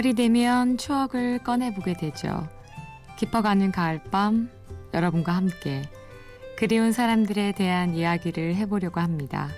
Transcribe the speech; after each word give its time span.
가을이 0.00 0.14
되면 0.14 0.78
추억을 0.78 1.40
꺼내보게 1.40 1.92
되죠. 1.92 2.48
깊어가는 3.18 3.70
가을밤 3.70 4.50
여러분과 4.94 5.32
함께 5.32 5.82
그리운 6.56 6.92
사람들에 6.92 7.52
대한 7.52 7.94
이야기를 7.94 8.54
해보려고 8.54 9.00
합니다. 9.00 9.48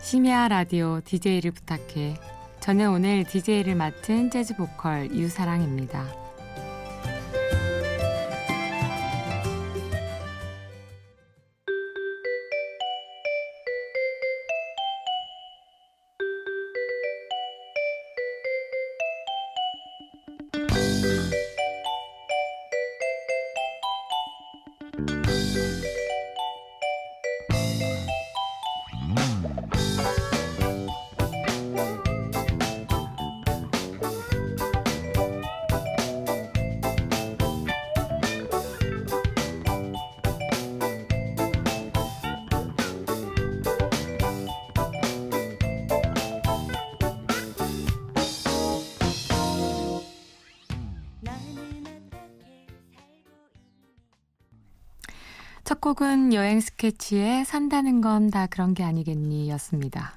심야 0.00 0.48
라디오 0.48 1.00
DJ를 1.00 1.52
부탁해. 1.52 2.16
저는 2.60 2.90
오늘 2.90 3.24
DJ를 3.24 3.76
맡은 3.76 4.30
재즈 4.30 4.56
보컬 4.56 5.10
유사랑입니다. 5.10 6.29
첫 55.80 55.94
곡은 55.96 56.34
여행 56.34 56.60
스케치에 56.60 57.42
산다는 57.44 58.02
건 58.02 58.28
다 58.28 58.46
그런 58.46 58.74
게 58.74 58.84
아니겠니 58.84 59.48
였습니다. 59.52 60.12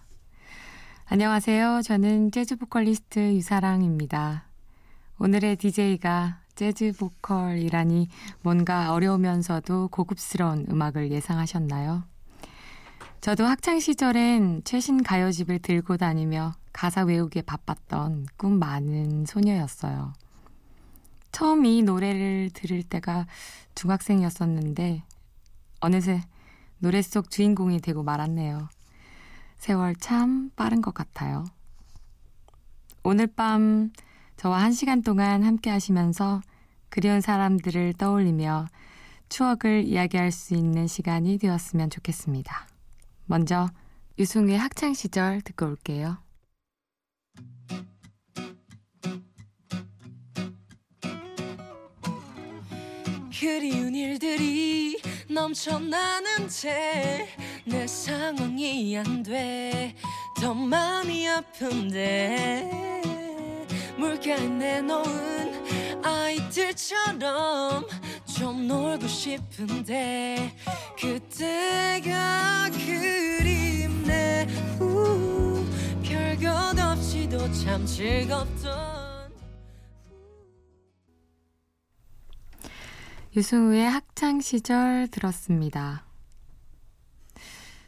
안녕하세요. 1.06 1.84
저는 1.84 2.32
재즈 2.32 2.58
보컬리스트 2.58 3.34
유사랑입니다. 3.34 4.44
오늘의 5.20 5.56
DJ가 5.56 6.42
재즈 6.56 6.92
보컬이라니 7.00 8.10
뭔가 8.42 8.92
어려우면서도 8.92 9.88
고급스러운 9.88 10.66
음악을 10.70 11.12
예상하셨나요? 11.12 12.04
저도 13.22 13.46
학창 13.46 13.80
시절엔 13.80 14.64
최신 14.66 15.02
가요집을 15.02 15.60
들고 15.60 15.96
다니며 15.96 16.56
가사 16.74 17.04
외우기에 17.04 17.44
바빴던 17.44 18.26
꿈 18.36 18.60
많은 18.60 19.26
소녀였어요. 19.26 20.12
처음 21.32 21.66
이 21.66 21.84
노래를 21.84 22.50
들을 22.54 22.84
때가 22.84 23.28
중학생이었었는데 23.76 25.04
어느새 25.84 26.22
노래 26.80 27.02
속 27.02 27.30
주인공이 27.30 27.82
되고 27.82 28.04
말았네요. 28.04 28.70
세월 29.58 29.98
참 29.98 30.50
빠른 30.56 30.82
것 30.82 30.94
같아요. 30.94 31.44
오늘 33.04 33.28
밤 33.28 33.92
저와 34.38 34.62
한 34.62 34.72
시간 34.72 35.02
동안 35.02 35.44
함께 35.44 35.70
하시면서 35.70 36.42
그리운 36.88 37.20
사람들을 37.20 37.96
떠올리며 37.98 38.68
추억을 39.28 39.84
이야기할 39.84 40.32
수 40.32 40.54
있는 40.54 40.88
시간이 40.88 41.38
되었으면 41.38 41.90
좋겠습니다. 41.90 42.66
먼저 43.26 43.70
유승의 44.18 44.58
학창 44.58 44.94
시절 44.94 45.42
듣고 45.42 45.66
올게요. 45.66 46.18
그리운 53.38 53.94
일들이 53.94 54.53
넘쳐나는데 55.34 57.28
내 57.66 57.88
상황이 57.88 58.98
안 58.98 59.24
돼. 59.24 59.96
더 60.40 60.54
마음이 60.54 61.28
아픈데 61.28 63.02
물가에 63.98 64.40
내놓은 64.48 66.04
아이들처럼 66.04 67.88
좀 68.38 68.68
놀고 68.68 69.08
싶은데 69.08 70.56
그때가 71.00 72.70
그립네. 72.72 74.48
우, 74.80 75.66
별것 76.04 76.78
없이도 76.78 77.52
참 77.54 77.86
즐겁던 77.86 79.03
유승우의 83.36 83.90
학창 83.90 84.42
시절 84.42 85.08
들었습니다. 85.08 86.06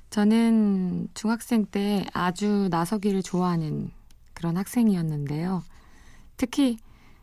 저는 0.09 1.07
중학생 1.13 1.67
때 1.67 2.03
아주 2.13 2.67
나서기를 2.71 3.21
좋아하는 3.21 3.91
그런 4.33 4.57
학생이었는데요. 4.57 5.63
특히 6.37 6.79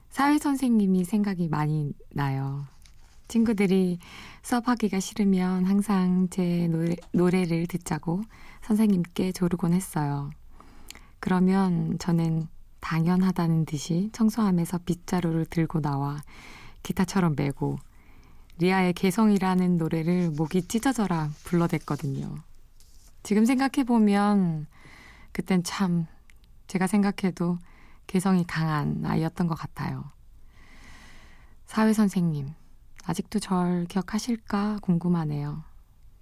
사회 0.08 0.38
선생님이 0.38 1.02
생각이 1.02 1.48
많이 1.48 1.94
나요. 2.10 2.64
친구들이 3.26 3.98
수업하기가 4.44 5.00
싫으면 5.00 5.64
항상 5.64 6.28
제 6.30 6.68
노래, 6.68 6.94
노래를 7.10 7.66
듣자고 7.66 8.22
선생님께 8.62 9.32
조르곤 9.32 9.72
했어요. 9.72 10.30
그러면 11.18 11.98
저는 11.98 12.46
당연하다는 12.78 13.64
듯이 13.64 14.10
청소하면서 14.12 14.78
빗자루를 14.86 15.46
들고 15.46 15.80
나와 15.80 16.22
기타처럼 16.84 17.34
메고 17.36 17.78
리아의 18.58 18.92
개성이라는 18.92 19.78
노래를 19.78 20.30
목이 20.30 20.68
찢어져라 20.68 21.30
불러댔거든요. 21.44 22.34
지금 23.22 23.44
생각해보면 23.44 24.66
그땐 25.32 25.62
참 25.62 26.06
제가 26.66 26.86
생각해도 26.86 27.58
개성이 28.06 28.44
강한 28.46 29.04
아이였던 29.04 29.46
것 29.46 29.54
같아요. 29.54 30.04
사회 31.66 31.92
선생님, 31.92 32.52
아직도 33.04 33.38
절 33.38 33.86
기억하실까 33.86 34.78
궁금하네요. 34.82 35.62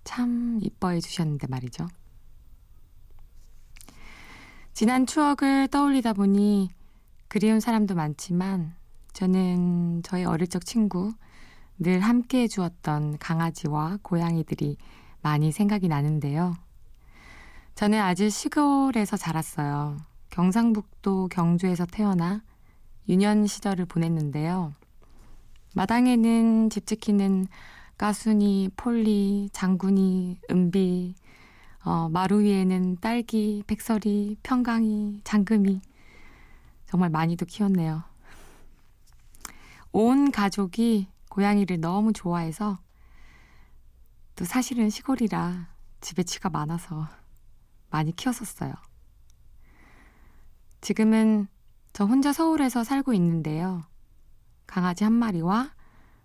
참 0.05 0.59
이뻐해 0.63 1.01
주셨는데 1.01 1.47
말이죠. 1.49 1.89
지난 4.73 5.07
추억을 5.07 5.69
떠올리다 5.69 6.13
보니 6.13 6.71
그리운 7.29 7.61
사람도 7.61 7.95
많지만 7.95 8.75
저는 9.13 10.03
저희 10.05 10.25
어릴 10.25 10.47
적 10.47 10.65
친구 10.65 11.13
늘 11.83 12.01
함께 12.01 12.43
해주었던 12.43 13.17
강아지와 13.17 14.01
고양이들이 14.03 14.77
많이 15.23 15.51
생각이 15.51 15.89
나는데요. 15.89 16.55
저는 17.75 17.99
아주 17.99 18.29
시골에서 18.29 19.17
자랐어요. 19.17 19.97
경상북도 20.29 21.29
경주에서 21.29 21.87
태어나 21.87 22.43
유년 23.09 23.47
시절을 23.47 23.87
보냈는데요. 23.87 24.75
마당에는 25.75 26.69
집 26.69 26.87
지키는 26.87 27.47
까순이, 27.97 28.73
폴리, 28.77 29.49
장군이, 29.55 30.39
은비, 30.51 31.15
어, 31.87 32.11
마루 32.11 32.43
위에는 32.43 32.99
딸기, 33.01 33.65
백설이, 33.67 34.37
평강이, 34.43 35.23
장금이 35.25 35.81
정말 36.85 37.09
많이도 37.09 37.47
키웠네요. 37.47 38.03
온 39.93 40.31
가족이 40.31 41.09
고양이를 41.41 41.81
너무 41.81 42.13
좋아해서 42.13 42.79
또 44.37 44.45
사실은 44.45 44.91
시골이라 44.91 45.69
집에 46.03 46.23
쥐가 46.23 46.51
많아서 46.51 47.09
많이 47.89 48.15
키웠었어요. 48.15 48.75
지금은 50.83 51.49
저 51.95 52.05
혼자 52.05 52.35
서울에서 52.35 52.85
살고 52.85 53.15
있는데요. 53.15 53.83
강아지 54.67 55.05
한 55.05 55.15
마리와 55.15 55.71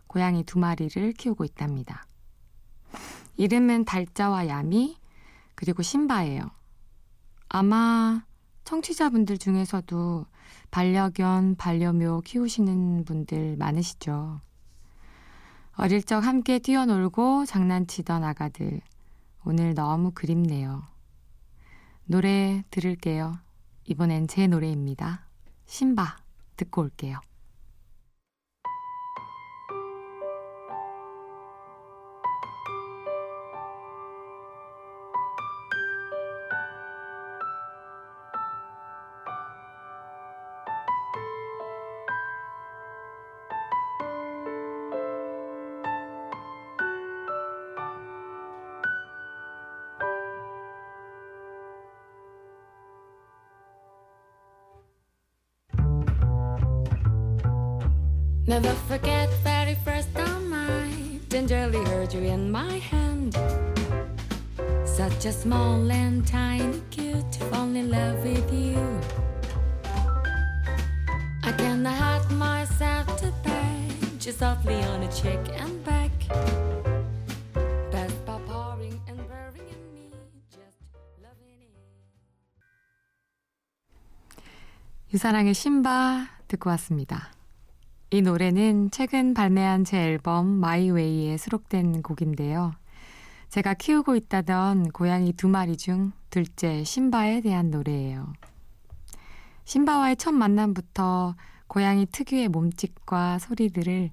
고양이 0.07 0.43
두 0.43 0.59
마리를 0.59 1.13
키우고 1.13 1.45
있답니다. 1.45 2.05
이름은 3.37 3.85
달자와 3.85 4.49
야미, 4.49 4.97
그리고 5.55 5.81
신바예요. 5.81 6.51
아마 7.47 8.25
청취자분들 8.65 9.37
중에서도 9.37 10.25
반려견, 10.71 11.55
반려묘 11.55 12.21
키우시는 12.25 13.05
분들 13.05 13.55
많으시죠. 13.55 14.41
어릴 15.77 16.03
적 16.03 16.23
함께 16.25 16.59
뛰어놀고 16.59 17.45
장난치던 17.45 18.23
아가들. 18.23 18.79
오늘 19.43 19.73
너무 19.73 20.11
그립네요. 20.11 20.83
노래 22.05 22.63
들을게요. 22.71 23.37
이번엔 23.83 24.27
제 24.29 24.47
노래입니다. 24.47 25.25
신바 25.65 26.15
듣고 26.55 26.81
올게요. 26.81 27.19
Never 58.46 58.74
forget 58.88 59.28
very 59.44 59.76
first 59.84 60.12
time 60.14 60.52
I 60.52 61.20
gingerly 61.28 61.84
heard 61.86 62.12
you 62.12 62.22
in 62.22 62.50
my 62.50 62.78
hand. 62.78 63.38
Such 64.84 65.24
a 65.26 65.32
small 65.32 65.90
and 65.90 66.26
tiny 66.26 66.82
cute 66.90 67.30
to 67.32 67.44
fall 67.44 67.68
in 67.74 67.90
love 67.90 68.22
with 68.24 68.52
you. 68.52 68.80
I 71.42 71.52
cannot 71.52 71.94
hide 71.94 72.30
myself 72.32 73.06
to 73.18 73.32
bed, 73.44 74.18
just 74.18 74.40
softly 74.40 74.82
on 74.82 75.02
a 75.02 75.12
cheek 75.12 75.40
and 75.56 75.84
back. 75.84 76.10
Best 77.92 78.18
by 78.26 78.38
pouring 78.46 79.00
and 79.06 79.18
burning 79.28 79.68
in 79.70 79.82
me, 79.94 80.10
just 80.50 80.78
loving 81.22 81.62
it. 81.62 81.70
유사랑의 85.12 85.54
신바 85.54 86.28
듣고 86.48 86.70
왔습니다. 86.70 87.33
이 88.15 88.21
노래는 88.21 88.91
최근 88.91 89.33
발매한 89.33 89.83
제 89.83 90.01
앨범 90.01 90.47
마이웨이에 90.47 91.35
수록된 91.35 92.01
곡인데요. 92.01 92.71
제가 93.49 93.73
키우고 93.73 94.15
있다던 94.15 94.91
고양이 94.91 95.33
두 95.33 95.49
마리 95.49 95.75
중 95.75 96.13
둘째 96.29 96.85
신바에 96.85 97.41
대한 97.41 97.71
노래예요. 97.71 98.31
신바와의 99.65 100.15
첫 100.15 100.31
만남부터 100.31 101.35
고양이 101.67 102.05
특유의 102.05 102.47
몸짓과 102.47 103.39
소리들을 103.39 104.11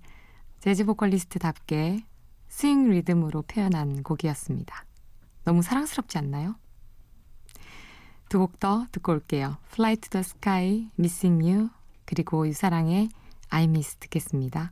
재즈 0.59 0.85
보컬리스트답게 0.85 2.05
스윙 2.49 2.91
리듬으로 2.91 3.43
표현한 3.43 4.03
곡이었습니다. 4.03 4.85
너무 5.45 5.63
사랑스럽지 5.63 6.19
않나요? 6.19 6.57
두 8.29 8.41
곡 8.41 8.59
더 8.59 8.85
듣고 8.91 9.13
올게요. 9.13 9.59
Fly 9.75 9.95
to 9.95 10.11
the 10.11 10.25
Sky, 10.25 10.91
Missing 10.99 11.49
You, 11.49 11.69
그리고 12.05 12.49
유사랑의 12.49 13.11
Miss 13.61 13.97
듣겠습니다. 13.99 14.71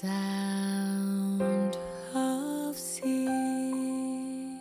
Sound 0.00 1.76
of 2.14 2.78
sea, 2.78 4.60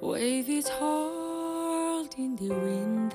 wave 0.00 0.48
is 0.48 0.68
hard 0.68 2.12
in 2.18 2.34
the 2.34 2.48
wind 2.48 3.14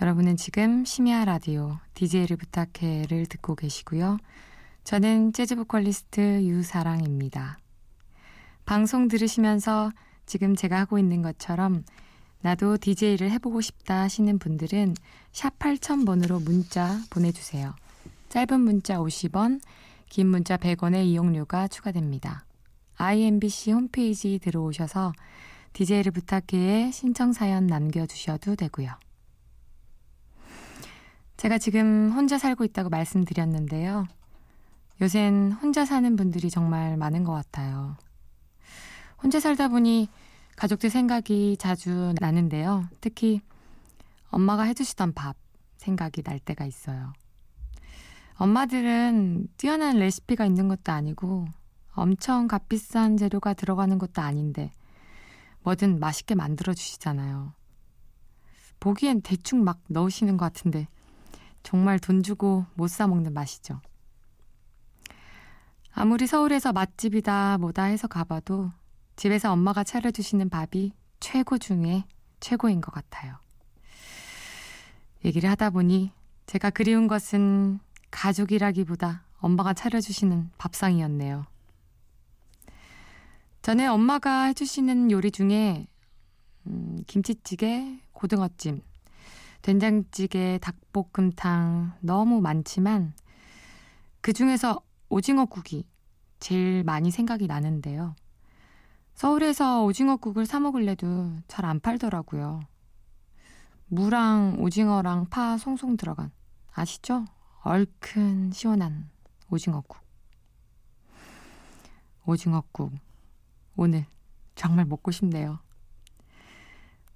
여러분은 0.00 0.36
지금 0.36 0.84
심야 0.84 1.24
라디오 1.24 1.78
DJ를 1.94 2.36
부탁해를 2.36 3.24
듣고 3.26 3.54
계시고요. 3.54 4.18
저는 4.84 5.32
재즈 5.32 5.56
보컬리스트 5.56 6.44
유사랑입니다. 6.44 7.58
방송 8.66 9.08
들으시면서 9.08 9.90
지금 10.26 10.54
제가 10.54 10.78
하고 10.78 10.98
있는 10.98 11.22
것처럼 11.22 11.84
나도 12.42 12.76
DJ를 12.76 13.30
해보고 13.30 13.62
싶다 13.62 14.02
하시는 14.02 14.38
분들은 14.38 14.94
샵 15.32 15.58
8000번으로 15.58 16.44
문자 16.44 17.00
보내주세요. 17.08 17.74
짧은 18.28 18.60
문자 18.60 18.98
50원, 18.98 19.60
긴 20.10 20.28
문자 20.28 20.58
100원의 20.58 21.06
이용료가 21.06 21.68
추가됩니다. 21.68 22.44
IMBC 22.98 23.72
홈페이지 23.72 24.38
들어오셔서 24.40 25.12
DJ를 25.72 26.12
부탁해에 26.12 26.90
신청 26.90 27.32
사연 27.32 27.66
남겨주셔도 27.66 28.56
되고요. 28.56 28.90
제가 31.36 31.58
지금 31.58 32.10
혼자 32.12 32.38
살고 32.38 32.64
있다고 32.64 32.88
말씀드렸는데요. 32.88 34.06
요샌 35.02 35.52
혼자 35.52 35.84
사는 35.84 36.16
분들이 36.16 36.48
정말 36.48 36.96
많은 36.96 37.24
것 37.24 37.32
같아요. 37.32 37.96
혼자 39.22 39.38
살다 39.38 39.68
보니 39.68 40.08
가족들 40.56 40.88
생각이 40.88 41.58
자주 41.58 42.14
나는데요. 42.20 42.88
특히 43.02 43.42
엄마가 44.30 44.62
해주시던 44.62 45.12
밥 45.12 45.36
생각이 45.76 46.22
날 46.22 46.38
때가 46.40 46.64
있어요. 46.64 47.12
엄마들은 48.36 49.48
뛰어난 49.58 49.98
레시피가 49.98 50.46
있는 50.46 50.68
것도 50.68 50.92
아니고 50.92 51.46
엄청 51.92 52.48
값비싼 52.48 53.18
재료가 53.18 53.54
들어가는 53.54 53.98
것도 53.98 54.22
아닌데 54.22 54.72
뭐든 55.62 56.00
맛있게 56.00 56.34
만들어 56.34 56.72
주시잖아요. 56.72 57.52
보기엔 58.80 59.20
대충 59.20 59.64
막 59.64 59.80
넣으시는 59.88 60.36
것 60.38 60.46
같은데 60.46 60.88
정말 61.66 61.98
돈 61.98 62.22
주고 62.22 62.64
못 62.74 62.86
사 62.86 63.08
먹는 63.08 63.34
맛이죠. 63.34 63.80
아무리 65.90 66.28
서울에서 66.28 66.72
맛집이다 66.72 67.58
뭐다 67.58 67.84
해서 67.84 68.06
가봐도 68.06 68.70
집에서 69.16 69.50
엄마가 69.50 69.82
차려주시는 69.82 70.48
밥이 70.48 70.92
최고 71.18 71.58
중에 71.58 72.04
최고인 72.38 72.80
것 72.80 72.92
같아요. 72.92 73.36
얘기를 75.24 75.50
하다 75.50 75.70
보니 75.70 76.12
제가 76.46 76.70
그리운 76.70 77.08
것은 77.08 77.80
가족이라기보다 78.12 79.24
엄마가 79.40 79.74
차려주시는 79.74 80.52
밥상이었네요. 80.58 81.46
전에 83.62 83.88
엄마가 83.88 84.44
해주시는 84.44 85.10
요리 85.10 85.32
중에 85.32 85.88
음, 86.68 87.02
김치찌개, 87.08 87.98
고등어찜, 88.12 88.82
된장찌개, 89.66 90.60
닭볶음탕 90.62 91.94
너무 91.98 92.40
많지만 92.40 93.14
그 94.20 94.32
중에서 94.32 94.80
오징어국이 95.08 95.84
제일 96.38 96.84
많이 96.84 97.10
생각이 97.10 97.48
나는데요. 97.48 98.14
서울에서 99.14 99.82
오징어국을 99.82 100.46
사 100.46 100.60
먹을래도 100.60 101.32
잘 101.48 101.64
안 101.64 101.80
팔더라고요. 101.80 102.60
무랑 103.88 104.58
오징어랑 104.60 105.30
파 105.30 105.58
송송 105.58 105.96
들어간 105.96 106.30
아시죠? 106.72 107.24
얼큰 107.62 108.52
시원한 108.52 109.10
오징어국. 109.50 109.98
오징어국 112.24 112.92
오늘 113.74 114.06
정말 114.54 114.84
먹고 114.84 115.10
싶네요. 115.10 115.58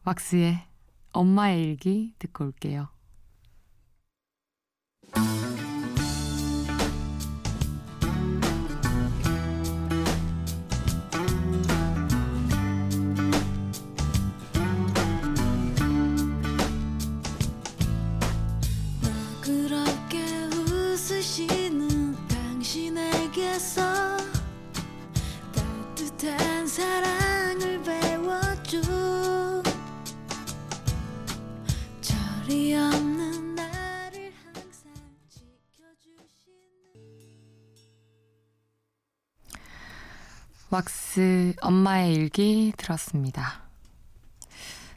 왁스의 0.04 0.69
엄마의 1.12 1.62
일기 1.62 2.12
듣고 2.18 2.44
올게요. 2.44 2.88
왁스 41.10 41.54
엄마의 41.60 42.14
일기 42.14 42.72
들었습니다. 42.76 43.62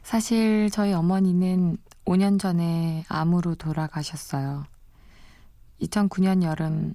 사실 0.04 0.70
저희 0.70 0.92
어머니는 0.92 1.76
5년 2.04 2.38
전에 2.38 3.04
암으로 3.08 3.56
돌아가셨어요. 3.56 4.64
2009년 5.80 6.44
여름 6.44 6.94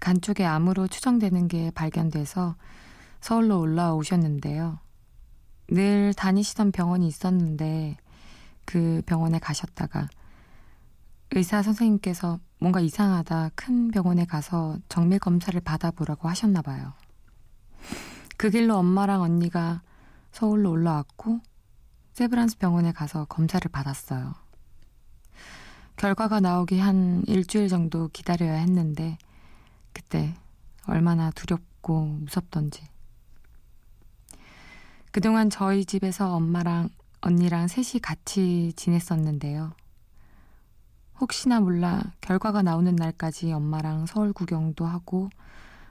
간 0.00 0.22
쪽에 0.22 0.44
암으로 0.44 0.88
추정되는 0.88 1.48
게 1.48 1.70
발견돼서 1.72 2.56
서울로 3.20 3.60
올라오셨는데요. 3.60 4.78
늘 5.68 6.14
다니시던 6.14 6.72
병원이 6.72 7.06
있었는데 7.06 7.98
그 8.64 9.02
병원에 9.04 9.38
가셨다가 9.38 10.08
의사 11.32 11.62
선생님께서 11.62 12.38
뭔가 12.58 12.80
이상하다 12.80 13.50
큰 13.54 13.90
병원에 13.90 14.24
가서 14.24 14.78
정밀 14.88 15.18
검사를 15.18 15.58
받아보라고 15.60 16.28
하셨나 16.28 16.62
봐요. 16.62 16.94
그 18.44 18.50
길로 18.50 18.76
엄마랑 18.76 19.22
언니가 19.22 19.80
서울로 20.30 20.70
올라왔고 20.70 21.40
세브란스 22.12 22.58
병원에 22.58 22.92
가서 22.92 23.24
검사를 23.24 23.66
받았어요. 23.70 24.34
결과가 25.96 26.40
나오기 26.40 26.78
한 26.78 27.24
일주일 27.26 27.68
정도 27.68 28.08
기다려야 28.08 28.52
했는데 28.52 29.16
그때 29.94 30.34
얼마나 30.86 31.30
두렵고 31.30 32.04
무섭던지. 32.04 32.86
그동안 35.10 35.48
저희 35.48 35.86
집에서 35.86 36.34
엄마랑 36.34 36.90
언니랑 37.22 37.66
셋이 37.66 38.02
같이 38.02 38.74
지냈었는데요. 38.76 39.72
혹시나 41.18 41.60
몰라 41.60 42.02
결과가 42.20 42.60
나오는 42.60 42.94
날까지 42.94 43.50
엄마랑 43.52 44.04
서울 44.04 44.34
구경도 44.34 44.84
하고 44.84 45.30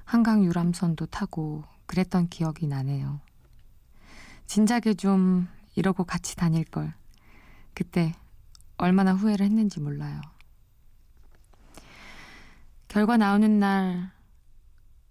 한강 0.05 0.43
유람선도 0.43 1.07
타고 1.07 1.63
그랬던 1.85 2.29
기억이 2.29 2.67
나네요. 2.67 3.19
진작에 4.45 4.93
좀 4.97 5.47
이러고 5.75 6.03
같이 6.03 6.35
다닐 6.35 6.63
걸. 6.63 6.93
그때 7.73 8.13
얼마나 8.77 9.13
후회를 9.13 9.45
했는지 9.45 9.79
몰라요. 9.79 10.21
결과 12.87 13.17
나오는 13.17 13.59
날 13.59 14.11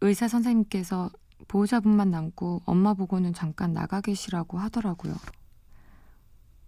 의사 0.01 0.29
선생님께서 0.29 1.11
보호자분만 1.49 2.11
남고 2.11 2.63
엄마 2.65 2.95
보고는 2.95 3.35
잠깐 3.35 3.73
나가 3.73 4.01
계시라고 4.01 4.59
하더라고요. 4.59 5.15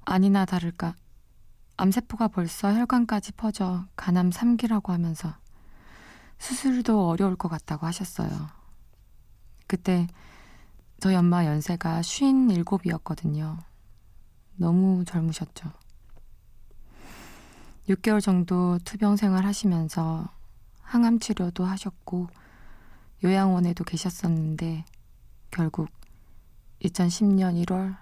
아니나 0.05 0.45
다를까 0.45 0.95
암세포가 1.77 2.29
벌써 2.29 2.73
혈관까지 2.73 3.33
퍼져 3.33 3.87
간암 3.97 4.31
3기라고 4.31 4.89
하면서 4.89 5.35
수술도 6.39 7.09
어려울 7.09 7.37
것 7.37 7.49
같다고 7.49 7.87
하셨어요. 7.87 8.64
그때 9.75 10.07
저희 11.01 11.17
엄마 11.17 11.45
연세가 11.45 12.01
57이었거든요. 12.01 13.59
너무 14.55 15.05
젊으셨죠. 15.05 15.69
6개월 17.89 18.21
정도 18.23 18.79
투병 18.85 19.17
생활 19.17 19.45
하시면서 19.45 20.29
항암 20.83 21.19
치료도 21.19 21.65
하셨고 21.65 22.29
요양원에도 23.25 23.83
계셨었는데 23.83 24.85
결국 25.51 25.91
2010년 26.81 27.61
1월 27.65 27.97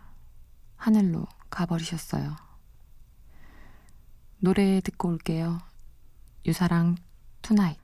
하늘로 0.77 1.27
가버리셨어요. 1.49 2.37
노래 4.41 4.83
듣고 4.83 5.09
올게요. 5.09 5.59
유사랑 6.45 6.97
투나잇. 7.41 7.82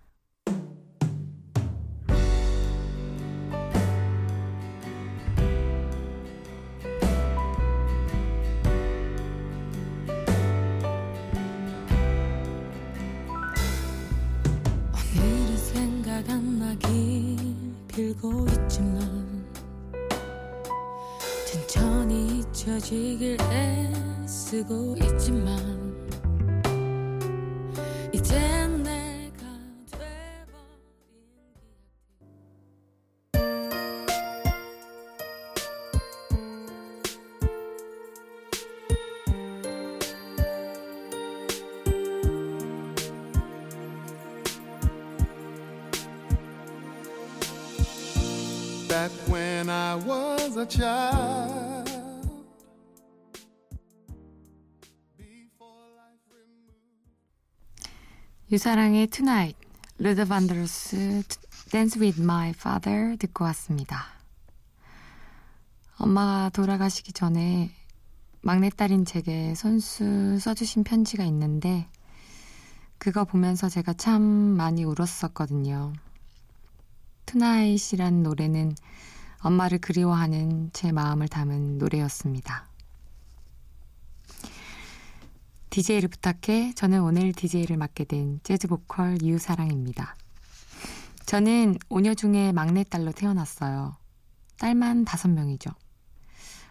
빌고 18.19 18.47
있지만 18.49 19.47
천천히 21.47 22.41
잊혀지길 22.41 23.39
애쓰고 23.41 24.97
있지만 24.97 25.59
이젠 28.13 28.48
back 48.89 49.13
when 49.29 49.69
I 49.69 49.95
was 49.97 50.59
a 50.59 50.67
child. 50.67 51.89
유사랑의 58.51 59.09
Tonight, 59.09 59.59
Luther 59.99 60.25
Vandross 60.25 61.23
Dance 61.71 62.01
with 62.01 62.23
My 62.23 62.51
Father 62.51 63.19
듣고 63.19 63.45
왔습니다. 63.45 64.07
엄마가 65.99 66.49
돌아가시기 66.55 67.13
전에 67.13 67.71
막내딸인 68.41 69.05
제게 69.05 69.55
손수 69.55 70.39
써주신 70.39 70.85
편지가 70.85 71.25
있는데 71.25 71.87
그거 72.97 73.25
보면서 73.25 73.69
제가 73.69 73.93
참 73.93 74.23
많이 74.23 74.83
울었었거든요. 74.85 75.93
Tonight이란 77.29 78.23
노래는 78.23 78.75
엄마를 79.41 79.79
그리워하는 79.79 80.71
제 80.73 80.93
마음을 80.93 81.29
담은 81.29 81.77
노래였습니다. 81.77 82.67
DJ를 85.69 86.09
부탁해 86.09 86.73
저는 86.75 87.03
오늘 87.03 87.35
DJ를 87.35 87.77
맡게 87.77 88.05
된 88.05 88.41
재즈 88.45 88.67
보컬 88.67 89.19
유사랑입니다. 89.23 90.17
저는 91.27 91.77
오녀 91.91 92.15
중에 92.15 92.53
막내딸로 92.53 93.13
태어났어요. 93.13 93.97
딸만 94.59 95.05
다섯 95.05 95.29
명이죠. 95.29 95.71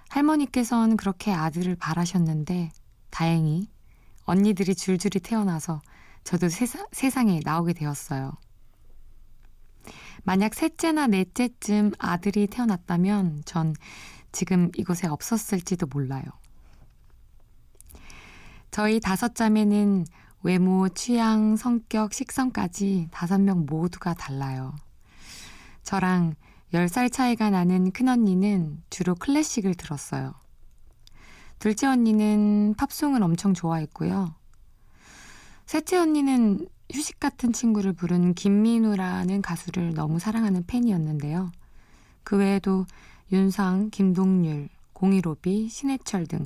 할머니께서는 0.09 0.97
그렇게 0.97 1.31
아들을 1.31 1.75
바라셨는데 1.75 2.71
다행히 3.11 3.67
언니들이 4.23 4.73
줄줄이 4.73 5.19
태어나서 5.19 5.83
저도 6.23 6.49
세사, 6.49 6.87
세상에 6.91 7.41
나오게 7.43 7.73
되었어요. 7.73 8.33
만약 10.27 10.55
셋째나 10.55 11.07
넷째쯤 11.07 11.93
아들이 11.99 12.47
태어났다면 12.47 13.43
전 13.45 13.73
지금 14.33 14.69
이곳에 14.75 15.07
없었을지도 15.07 15.87
몰라요. 15.87 16.25
저희 18.69 18.99
다섯 18.99 19.35
자매는 19.35 20.03
외모, 20.43 20.89
취향, 20.89 21.55
성격, 21.55 22.13
식성까지 22.13 23.07
다섯 23.09 23.39
명 23.39 23.65
모두가 23.65 24.15
달라요. 24.15 24.75
저랑 25.83 26.35
10살 26.73 27.09
차이가 27.09 27.49
나는 27.49 27.91
큰언니는 27.91 28.83
주로 28.89 29.15
클래식을 29.15 29.75
들었어요. 29.75 30.33
둘째 31.57 31.87
언니는 31.87 32.73
팝송을 32.77 33.23
엄청 33.23 33.53
좋아했고요. 33.53 34.35
셋째 35.67 35.95
언니는 35.95 36.67
휴식 36.91 37.19
같은 37.19 37.51
친구를 37.51 37.93
부른 37.93 38.33
김민우라는 38.33 39.41
가수를 39.41 39.93
너무 39.93 40.19
사랑하는 40.19 40.65
팬이었는데요. 40.65 41.51
그 42.23 42.37
외에도 42.37 42.85
윤상, 43.31 43.89
김동률, 43.89 44.69
공일오비, 44.93 45.69
신해철 45.69 46.27
등 46.27 46.45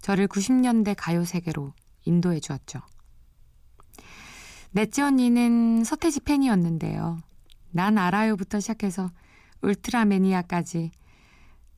저를 0.00 0.26
90년대 0.26 0.94
가요 0.96 1.24
세계로 1.24 1.72
인도해 2.04 2.40
주었죠. 2.40 2.80
넷째 4.72 5.02
언니는 5.02 5.84
서태지 5.84 6.20
팬이었는데요. 6.20 7.18
난 7.70 7.98
알아요부터 7.98 8.60
시작해서 8.60 9.10
울트라 9.62 10.04
매니아까지 10.06 10.90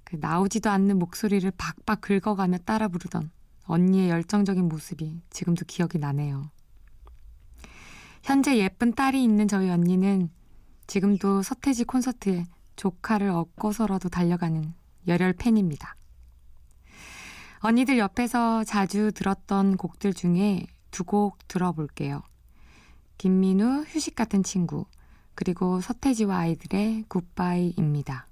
그 0.04 0.16
나오지도 0.16 0.70
않는 0.70 0.98
목소리를 0.98 1.50
박박 1.58 2.00
긁어가며 2.00 2.58
따라 2.58 2.88
부르던 2.88 3.30
언니의 3.64 4.08
열정적인 4.08 4.68
모습이 4.68 5.20
지금도 5.30 5.64
기억이 5.66 5.98
나네요. 5.98 6.50
현재 8.26 8.58
예쁜 8.58 8.92
딸이 8.92 9.22
있는 9.22 9.46
저희 9.46 9.70
언니는 9.70 10.30
지금도 10.88 11.42
서태지 11.42 11.84
콘서트에 11.84 12.44
조카를 12.74 13.28
업고서라도 13.28 14.08
달려가는 14.08 14.74
열혈 15.06 15.34
팬입니다. 15.34 15.94
언니들 17.60 17.98
옆에서 17.98 18.64
자주 18.64 19.12
들었던 19.12 19.76
곡들 19.76 20.12
중에 20.12 20.66
두 20.90 21.04
곡 21.04 21.46
들어볼게요. 21.46 22.20
김민우 23.18 23.84
휴식 23.86 24.16
같은 24.16 24.42
친구 24.42 24.86
그리고 25.36 25.80
서태지와 25.80 26.36
아이들의 26.36 27.04
굿바이입니다. 27.06 28.26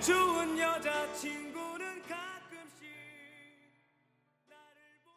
좋은 0.00 0.56
여자친구는 0.58 2.02
가끔씩 2.02 2.86
나를 4.48 5.00
보... 5.04 5.10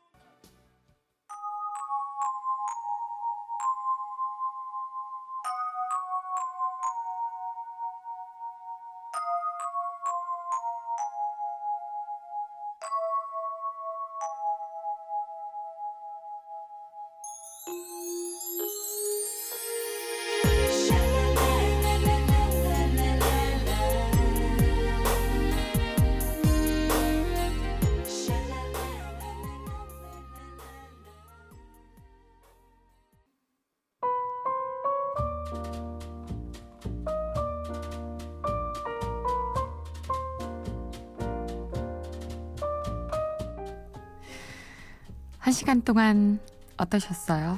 한 45.41 45.51
시간 45.53 45.81
동안 45.81 46.39
어떠셨어요? 46.77 47.57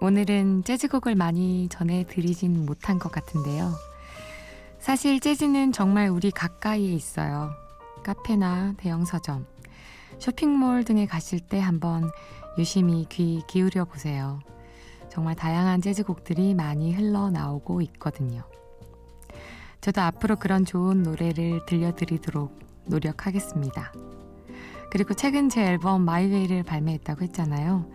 오늘은 0.00 0.62
재즈곡을 0.62 1.16
많이 1.16 1.68
전해드리진 1.68 2.64
못한 2.64 3.00
것 3.00 3.10
같은데요. 3.10 3.72
사실 4.78 5.18
재즈는 5.18 5.72
정말 5.72 6.08
우리 6.08 6.30
가까이에 6.30 6.92
있어요. 6.92 7.50
카페나 8.04 8.74
대형 8.76 9.04
서점, 9.04 9.46
쇼핑몰 10.20 10.84
등에 10.84 11.06
가실 11.06 11.40
때 11.40 11.58
한번 11.58 12.08
유심히 12.56 13.04
귀 13.08 13.42
기울여 13.48 13.86
보세요. 13.86 14.38
정말 15.10 15.34
다양한 15.34 15.82
재즈곡들이 15.82 16.54
많이 16.54 16.94
흘러나오고 16.94 17.82
있거든요. 17.82 18.44
저도 19.80 20.02
앞으로 20.02 20.36
그런 20.36 20.64
좋은 20.64 21.02
노래를 21.02 21.66
들려드리도록 21.66 22.56
노력하겠습니다. 22.86 23.92
그리고 24.90 25.14
최근 25.14 25.48
제 25.48 25.62
앨범 25.62 26.02
마이웨이를 26.04 26.62
발매했다고 26.62 27.22
했잖아요. 27.24 27.90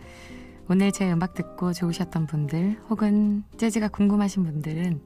오늘 0.70 0.92
제 0.92 1.12
음악 1.12 1.34
듣고 1.34 1.74
좋으셨던 1.74 2.28
분들 2.28 2.80
혹은 2.90 3.44
재즈가 3.58 3.90
궁금하신 3.90 4.44
분들은 4.44 5.02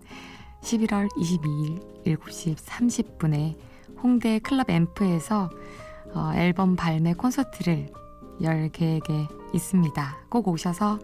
11월 0.61 1.09
22일 1.15 2.05
7시 2.05 2.55
30분에 2.55 3.57
홍대 4.01 4.39
클럽 4.39 4.69
앰프에서 4.69 5.49
어, 6.13 6.31
앨범 6.35 6.75
발매 6.75 7.13
콘서트를 7.13 7.89
열 8.41 8.69
계획에 8.69 9.27
있습니다. 9.53 10.17
꼭 10.29 10.47
오셔서 10.47 10.99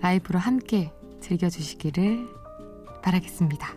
라이브로 0.00 0.38
함께 0.38 0.92
즐겨주시기를 1.20 2.28
바라겠습니다. 3.02 3.68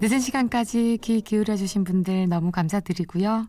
늦은 0.00 0.18
시간까지 0.18 0.98
귀 1.02 1.20
기울여주신 1.20 1.84
분들 1.84 2.28
너무 2.28 2.50
감사드리고요. 2.50 3.46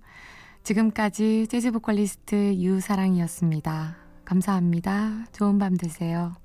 지금까지 0.64 1.48
재즈 1.48 1.72
보컬리스트 1.72 2.56
유사랑이었습니다. 2.56 3.98
감사합니다. 4.26 5.26
좋은 5.32 5.58
밤 5.58 5.76
되세요. 5.76 6.41